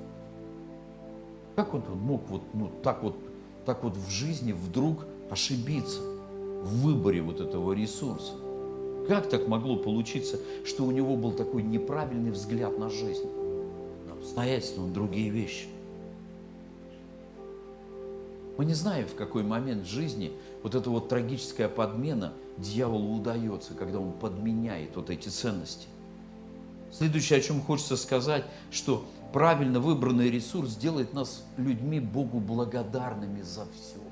[1.57, 3.17] Как он мог вот, ну, так вот,
[3.65, 6.14] так вот в жизни вдруг ошибиться
[6.63, 8.33] в выборе вот этого ресурса?
[9.07, 13.29] Как так могло получиться, что у него был такой неправильный взгляд на жизнь,
[14.07, 15.67] на обстоятельства, на другие вещи?
[18.57, 20.31] Мы не знаем, в какой момент жизни
[20.63, 25.87] вот эта вот трагическая подмена дьяволу удается, когда он подменяет вот эти ценности.
[26.91, 33.65] Следующее, о чем хочется сказать, что правильно выбранный ресурс делает нас людьми Богу благодарными за
[33.73, 34.04] все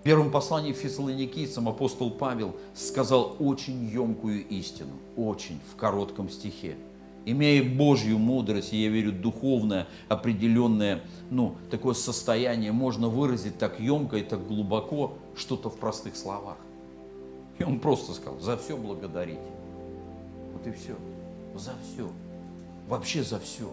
[0.00, 6.76] В первом послании Фессалоникийцам апостол Павел сказал очень емкую истину, очень в коротком стихе–
[7.30, 14.22] имея Божью мудрость, я верю, духовное, определенное, ну, такое состояние можно выразить так емко и
[14.22, 16.56] так глубоко, что-то в простых словах.
[17.58, 19.40] И он просто сказал, за все благодарите.
[20.52, 20.94] Вот и все.
[21.54, 22.08] За все.
[22.88, 23.70] Вообще за все.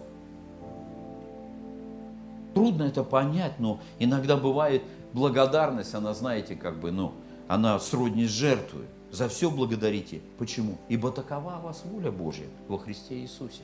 [2.54, 4.82] Трудно это понять, но иногда бывает
[5.16, 7.14] благодарность, она, знаете, как бы, ну,
[7.48, 8.84] она сродни с жертвой.
[9.10, 10.20] За все благодарите.
[10.36, 10.76] Почему?
[10.88, 13.62] Ибо такова вас воля Божья во Христе Иисусе.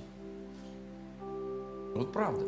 [1.95, 2.47] Вот правда.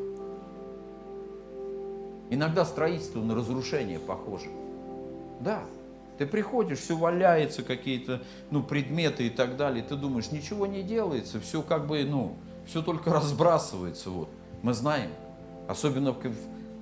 [2.30, 4.46] Иногда строительство на разрушение похоже.
[5.40, 5.64] Да,
[6.16, 9.84] ты приходишь, все валяется, какие-то ну, предметы и так далее.
[9.86, 12.36] Ты думаешь, ничего не делается, все как бы, ну,
[12.66, 14.08] все только разбрасывается.
[14.08, 14.30] Вот.
[14.62, 15.10] Мы знаем,
[15.68, 16.14] особенно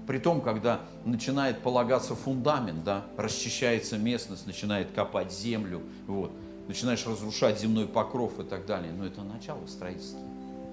[0.06, 6.32] при том, когда начинает полагаться фундамент, да, расчищается местность, начинает копать землю, вот,
[6.68, 8.92] начинаешь разрушать земной покров и так далее.
[8.92, 10.20] Но это начало строительства.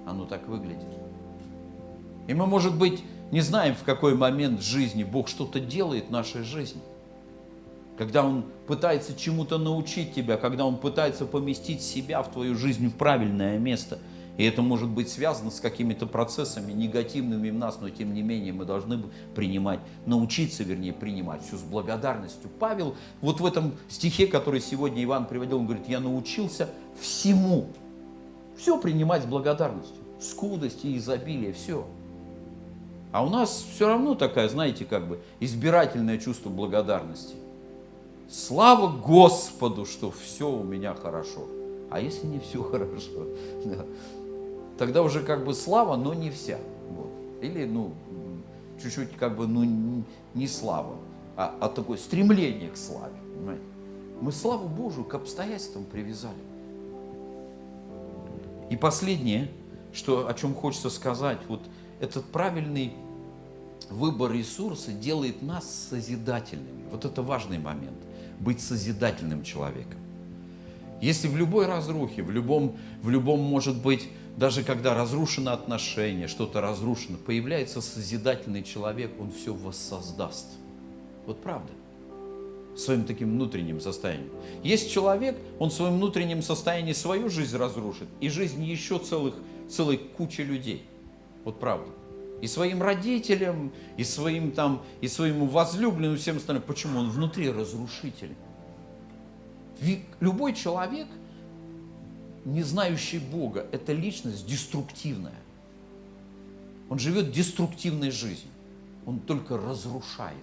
[0.06, 0.88] Оно так выглядит.
[2.26, 6.42] И мы, может быть, не знаем, в какой момент жизни Бог что-то делает в нашей
[6.42, 6.80] жизни.
[7.98, 12.94] Когда Он пытается чему-то научить тебя, когда Он пытается поместить себя в твою жизнь в
[12.94, 13.98] правильное место–
[14.40, 18.54] и это может быть связано с какими-то процессами негативными в нас, но тем не менее
[18.54, 18.98] мы должны
[19.34, 22.48] принимать, научиться, вернее, принимать все с благодарностью.
[22.58, 27.66] Павел вот в этом стихе, который сегодня Иван приводил, он говорит, я научился всему,
[28.56, 31.86] все принимать с благодарностью, скудость и изобилие, все.
[33.12, 37.34] А у нас все равно такая, знаете, как бы избирательное чувство благодарности.
[38.30, 41.46] Слава Господу, что все у меня хорошо.
[41.90, 43.26] А если не все хорошо?
[43.66, 43.84] Да
[44.80, 46.56] тогда уже как бы слава, но не вся.
[46.88, 47.10] Вот.
[47.42, 47.92] Или, ну,
[48.82, 50.96] чуть-чуть как бы, ну, не слава,
[51.36, 53.12] а, а такое стремление к славе.
[53.36, 53.62] Понимаете?
[54.22, 56.40] Мы славу Божию к обстоятельствам привязали.
[58.70, 59.50] И последнее,
[59.92, 61.60] что, о чем хочется сказать, вот
[62.00, 62.94] этот правильный
[63.90, 66.88] выбор ресурса делает нас созидательными.
[66.90, 67.98] Вот это важный момент,
[68.38, 70.00] быть созидательным человеком.
[71.02, 76.60] Если в любой разрухе, в любом, в любом может быть, даже когда разрушено отношение, что-то
[76.60, 80.46] разрушено, появляется созидательный человек, он все воссоздаст.
[81.26, 81.72] Вот правда.
[82.76, 84.30] Своим таким внутренним состоянием.
[84.62, 89.34] Есть человек, он в своем внутреннем состоянии свою жизнь разрушит, и жизнь еще целых,
[89.68, 90.84] целой кучи людей.
[91.44, 91.90] Вот правда.
[92.40, 96.62] И своим родителям, и своим там, и своему возлюбленному, всем остальным.
[96.62, 97.00] Почему?
[97.00, 98.34] Он внутри разрушитель.
[100.20, 101.06] Любой человек–
[102.44, 105.34] не знающий Бога, это личность деструктивная.
[106.88, 108.50] Он живет деструктивной жизнью.
[109.06, 110.36] Он только разрушает.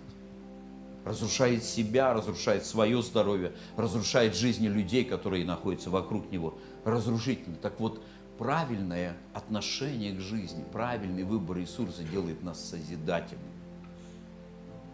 [1.05, 6.57] Разрушает себя, разрушает свое здоровье, разрушает жизни людей, которые находятся вокруг него.
[6.83, 7.55] Разрушительно.
[7.55, 8.01] Так вот,
[8.37, 13.47] правильное отношение к жизни, правильный выбор ресурса делает нас созидательными.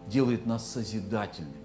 [0.08, 1.63] Делает нас созидательными.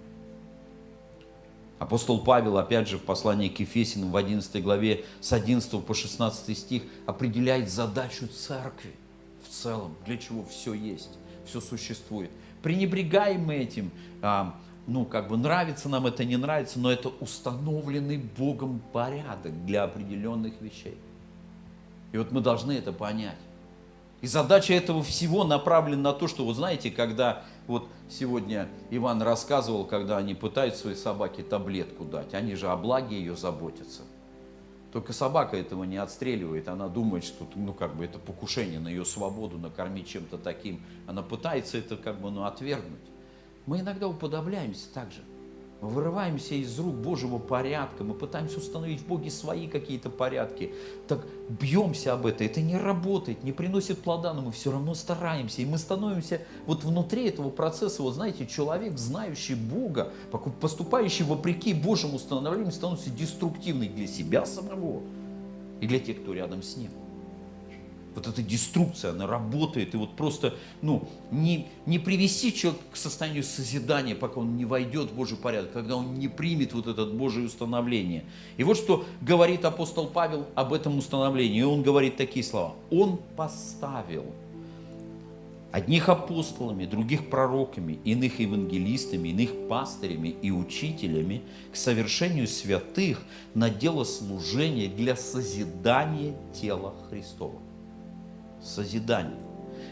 [1.80, 6.58] Апостол Павел, опять же, в послании к Ефесиным в 11 главе с 11 по 16
[6.58, 8.94] стих определяет задачу церкви
[9.42, 12.30] в целом, для чего все есть, все существует.
[12.62, 18.18] Пренебрегаем мы этим, а, ну, как бы нравится нам это, не нравится, но это установленный
[18.18, 20.98] Богом порядок для определенных вещей.
[22.12, 23.38] И вот мы должны это понять.
[24.22, 29.86] И задача этого всего направлена на то, что, вот знаете, когда вот сегодня Иван рассказывал,
[29.86, 34.02] когда они пытаются своей собаке таблетку дать, они же о благе ее заботятся.
[34.92, 39.06] Только собака этого не отстреливает, она думает, что ну, как бы это покушение на ее
[39.06, 40.82] свободу, накормить чем-то таким.
[41.08, 43.00] Она пытается это как бы ну, отвергнуть.
[43.68, 45.22] Мы иногда уподобляемся так же.
[45.82, 50.74] Мы вырываемся из рук Божьего порядка, мы пытаемся установить в Боге свои какие-то порядки.
[51.08, 55.62] Так бьемся об это, это не работает, не приносит плода, но мы все равно стараемся.
[55.62, 60.12] И мы становимся вот внутри этого процесса, вот знаете, человек, знающий Бога,
[60.60, 65.02] поступающий вопреки Божьему установлению, становится деструктивным для себя самого
[65.80, 66.92] и для тех, кто рядом с ним.
[68.16, 73.44] Вот эта деструкция, она работает, и вот просто, ну, не, не привести человека к состоянию
[73.44, 77.46] созидания, пока он не войдет в Божий порядок, когда он не примет вот это Божие
[77.46, 78.24] установление.
[78.58, 82.76] И вот что говорит апостол Павел об этом установлении, и он говорит такие слова.
[82.90, 84.26] Он поставил
[85.72, 93.22] Одних апостолами, других пророками, иных евангелистами, иных пастырями и учителями к совершению святых
[93.54, 97.60] на дело служения для созидания тела Христова.
[98.62, 99.38] Созидание.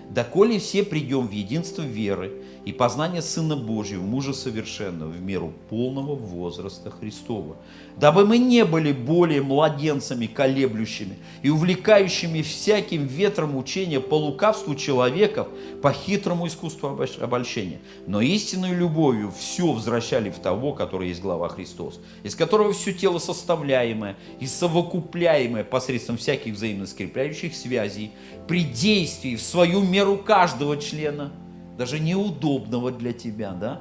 [0.09, 6.15] Доколе все придем в единство веры и познание Сына Божьего, мужа совершенного, в меру полного
[6.15, 7.55] возраста Христова,
[7.95, 15.47] дабы мы не были более младенцами, колеблющими и увлекающими всяким ветром учения по лукавству человеков,
[15.81, 16.89] по хитрому искусству
[17.21, 22.91] обольщения, но истинной любовью все возвращали в того, который есть глава Христос, из которого все
[22.91, 28.11] тело составляемое и совокупляемое посредством всяких взаимно скрепляющих связей,
[28.45, 31.31] при действии в свою меру каждого члена–
[31.77, 33.79] даже неудобного для тебя, да,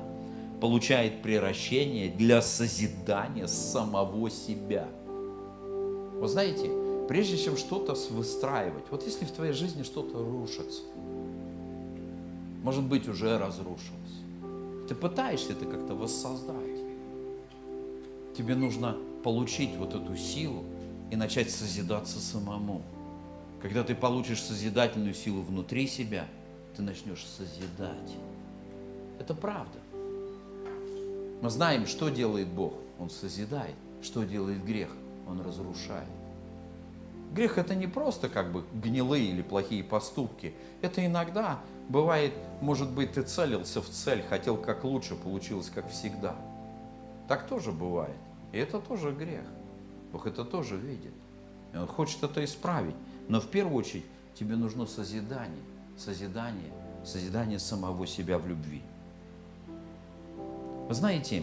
[0.61, 4.87] получает превращение для созидания самого себя.
[6.21, 6.71] Вы знаете,
[7.09, 10.83] прежде чем что-то выстраивать, вот если в твоей жизни что-то рушится,
[12.63, 13.81] может быть, уже разрушилось,
[14.89, 16.57] ты пытаешься это как-то воссоздать,
[18.37, 20.65] тебе нужно получить вот эту силу
[21.11, 22.83] и начать созидаться самому.
[23.63, 26.27] Когда ты получишь созидательную силу внутри себя–
[26.77, 28.17] ты начнешь созидать.
[29.19, 29.79] Это правда.
[31.41, 32.75] Мы знаем, что делает Бог.
[32.99, 33.75] Он созидает.
[34.03, 34.91] Что делает грех?
[35.27, 36.09] Он разрушает.
[37.33, 40.55] Грех это не просто как бы гнилые или плохие поступки.
[40.83, 41.59] Это иногда
[41.89, 46.37] бывает, может быть, ты целился в цель, хотел как лучше, получилось как всегда.
[47.27, 48.17] Так тоже бывает.
[48.53, 49.45] И это тоже грех.
[50.13, 51.13] Бог это тоже видит.
[51.73, 52.95] И Он хочет это исправить.
[53.29, 54.05] Но в первую очередь
[54.35, 55.63] тебе нужно созидание
[55.97, 56.73] созидание,
[57.05, 58.83] созидание самого себя в любви.
[60.89, 61.43] Вы знаете,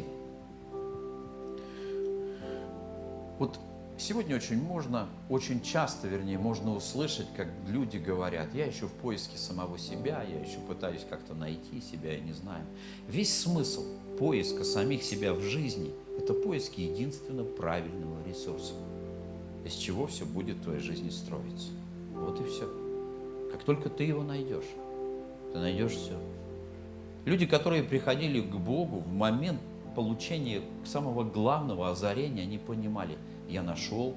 [3.39, 3.59] вот
[3.97, 9.37] сегодня очень можно, очень часто, вернее, можно услышать, как люди говорят, я еще в поиске
[9.37, 12.63] самого себя, я еще пытаюсь как-то найти себя, я не знаю.
[13.07, 13.83] Весь смысл
[14.17, 18.73] поиска самих себя в жизни– это поиск единственно правильного ресурса,
[19.65, 21.69] из чего все будет в твоей жизни строиться.
[22.13, 22.82] Вот и все.
[23.53, 24.65] Как только ты его найдешь,
[25.53, 26.17] ты найдешь все.
[27.23, 29.61] Люди, которые приходили к Богу в момент
[29.95, 33.15] получения самого главного озарения, они понимали,
[33.47, 34.15] я нашел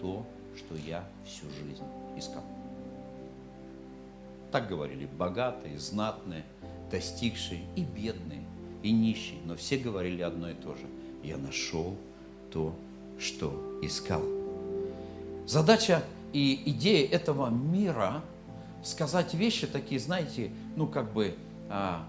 [0.00, 0.24] то,
[0.56, 1.82] что я всю жизнь
[2.16, 2.44] искал.
[4.52, 6.44] Так говорили богатые, знатные,
[6.88, 8.44] достигшие и бедные,
[8.84, 9.40] и нищие.
[9.44, 10.86] Но все говорили одно и то же.
[11.24, 11.96] Я нашел
[12.52, 12.72] то,
[13.18, 14.22] что искал.
[15.44, 18.22] Задача и идея этого мира–
[18.86, 21.34] сказать вещи такие, знаете, ну как бы
[21.68, 22.06] а,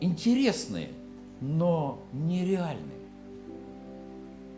[0.00, 0.90] интересные,
[1.40, 3.02] но нереальные.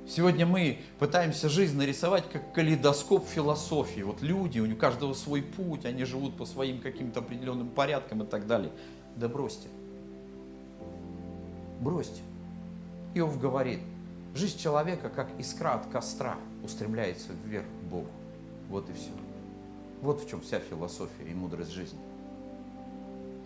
[0.07, 4.03] Сегодня мы пытаемся жизнь нарисовать как калейдоскоп философии.
[4.03, 8.47] Вот люди, у каждого свой путь, они живут по своим каким-то определенным порядкам и так
[8.47, 8.71] далее.
[9.17, 9.69] Да бросьте.
[11.81, 12.21] Бросьте.
[13.15, 13.81] Иов говорит,
[14.35, 18.09] жизнь человека как искра от костра устремляется вверх к Богу.
[18.69, 19.24] Вот и все.
[20.05, 21.99] Вот в чем вся философия и мудрость жизни.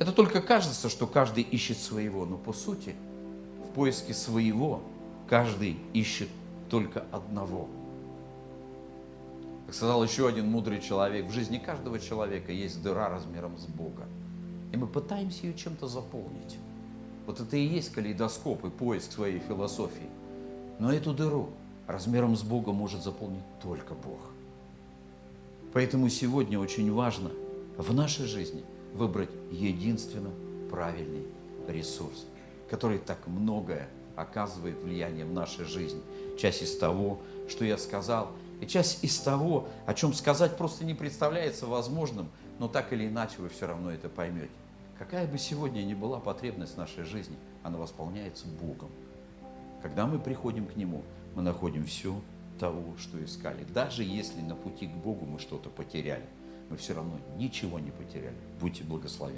[0.00, 2.96] Это только кажется, что каждый ищет своего, но по сути
[3.64, 4.80] в поиске своего
[5.28, 6.28] каждый ищет
[6.68, 7.68] только одного.
[9.66, 14.02] Как сказал еще один мудрый человек, в жизни каждого человека есть дыра размером с Бога.
[14.72, 16.58] И мы пытаемся ее чем-то заполнить.
[17.26, 20.10] Вот это и есть калейдоскоп и поиск своей философии.
[20.80, 21.50] Но эту дыру
[21.86, 24.18] размером с Бога может заполнить только Бог.
[25.72, 27.30] Поэтому сегодня очень важно
[27.76, 28.64] в нашей жизни
[28.94, 30.30] выбрать единственно
[30.70, 31.26] правильный
[31.68, 32.26] ресурс,
[32.70, 36.00] который так многое оказывает влияние в нашей жизни.
[36.38, 40.94] Часть из того, что я сказал, и часть из того, о чем сказать просто не
[40.94, 44.50] представляется возможным, но так или иначе вы все равно это поймете.
[44.98, 48.90] Какая бы сегодня ни была потребность нашей жизни, она восполняется Богом.
[49.80, 51.04] Когда мы приходим к Нему,
[51.36, 52.20] мы находим все,
[52.58, 53.64] того, что искали.
[53.72, 56.26] Даже если на пути к Богу мы что-то потеряли,
[56.70, 58.36] мы все равно ничего не потеряли.
[58.60, 59.26] Будьте благословенны.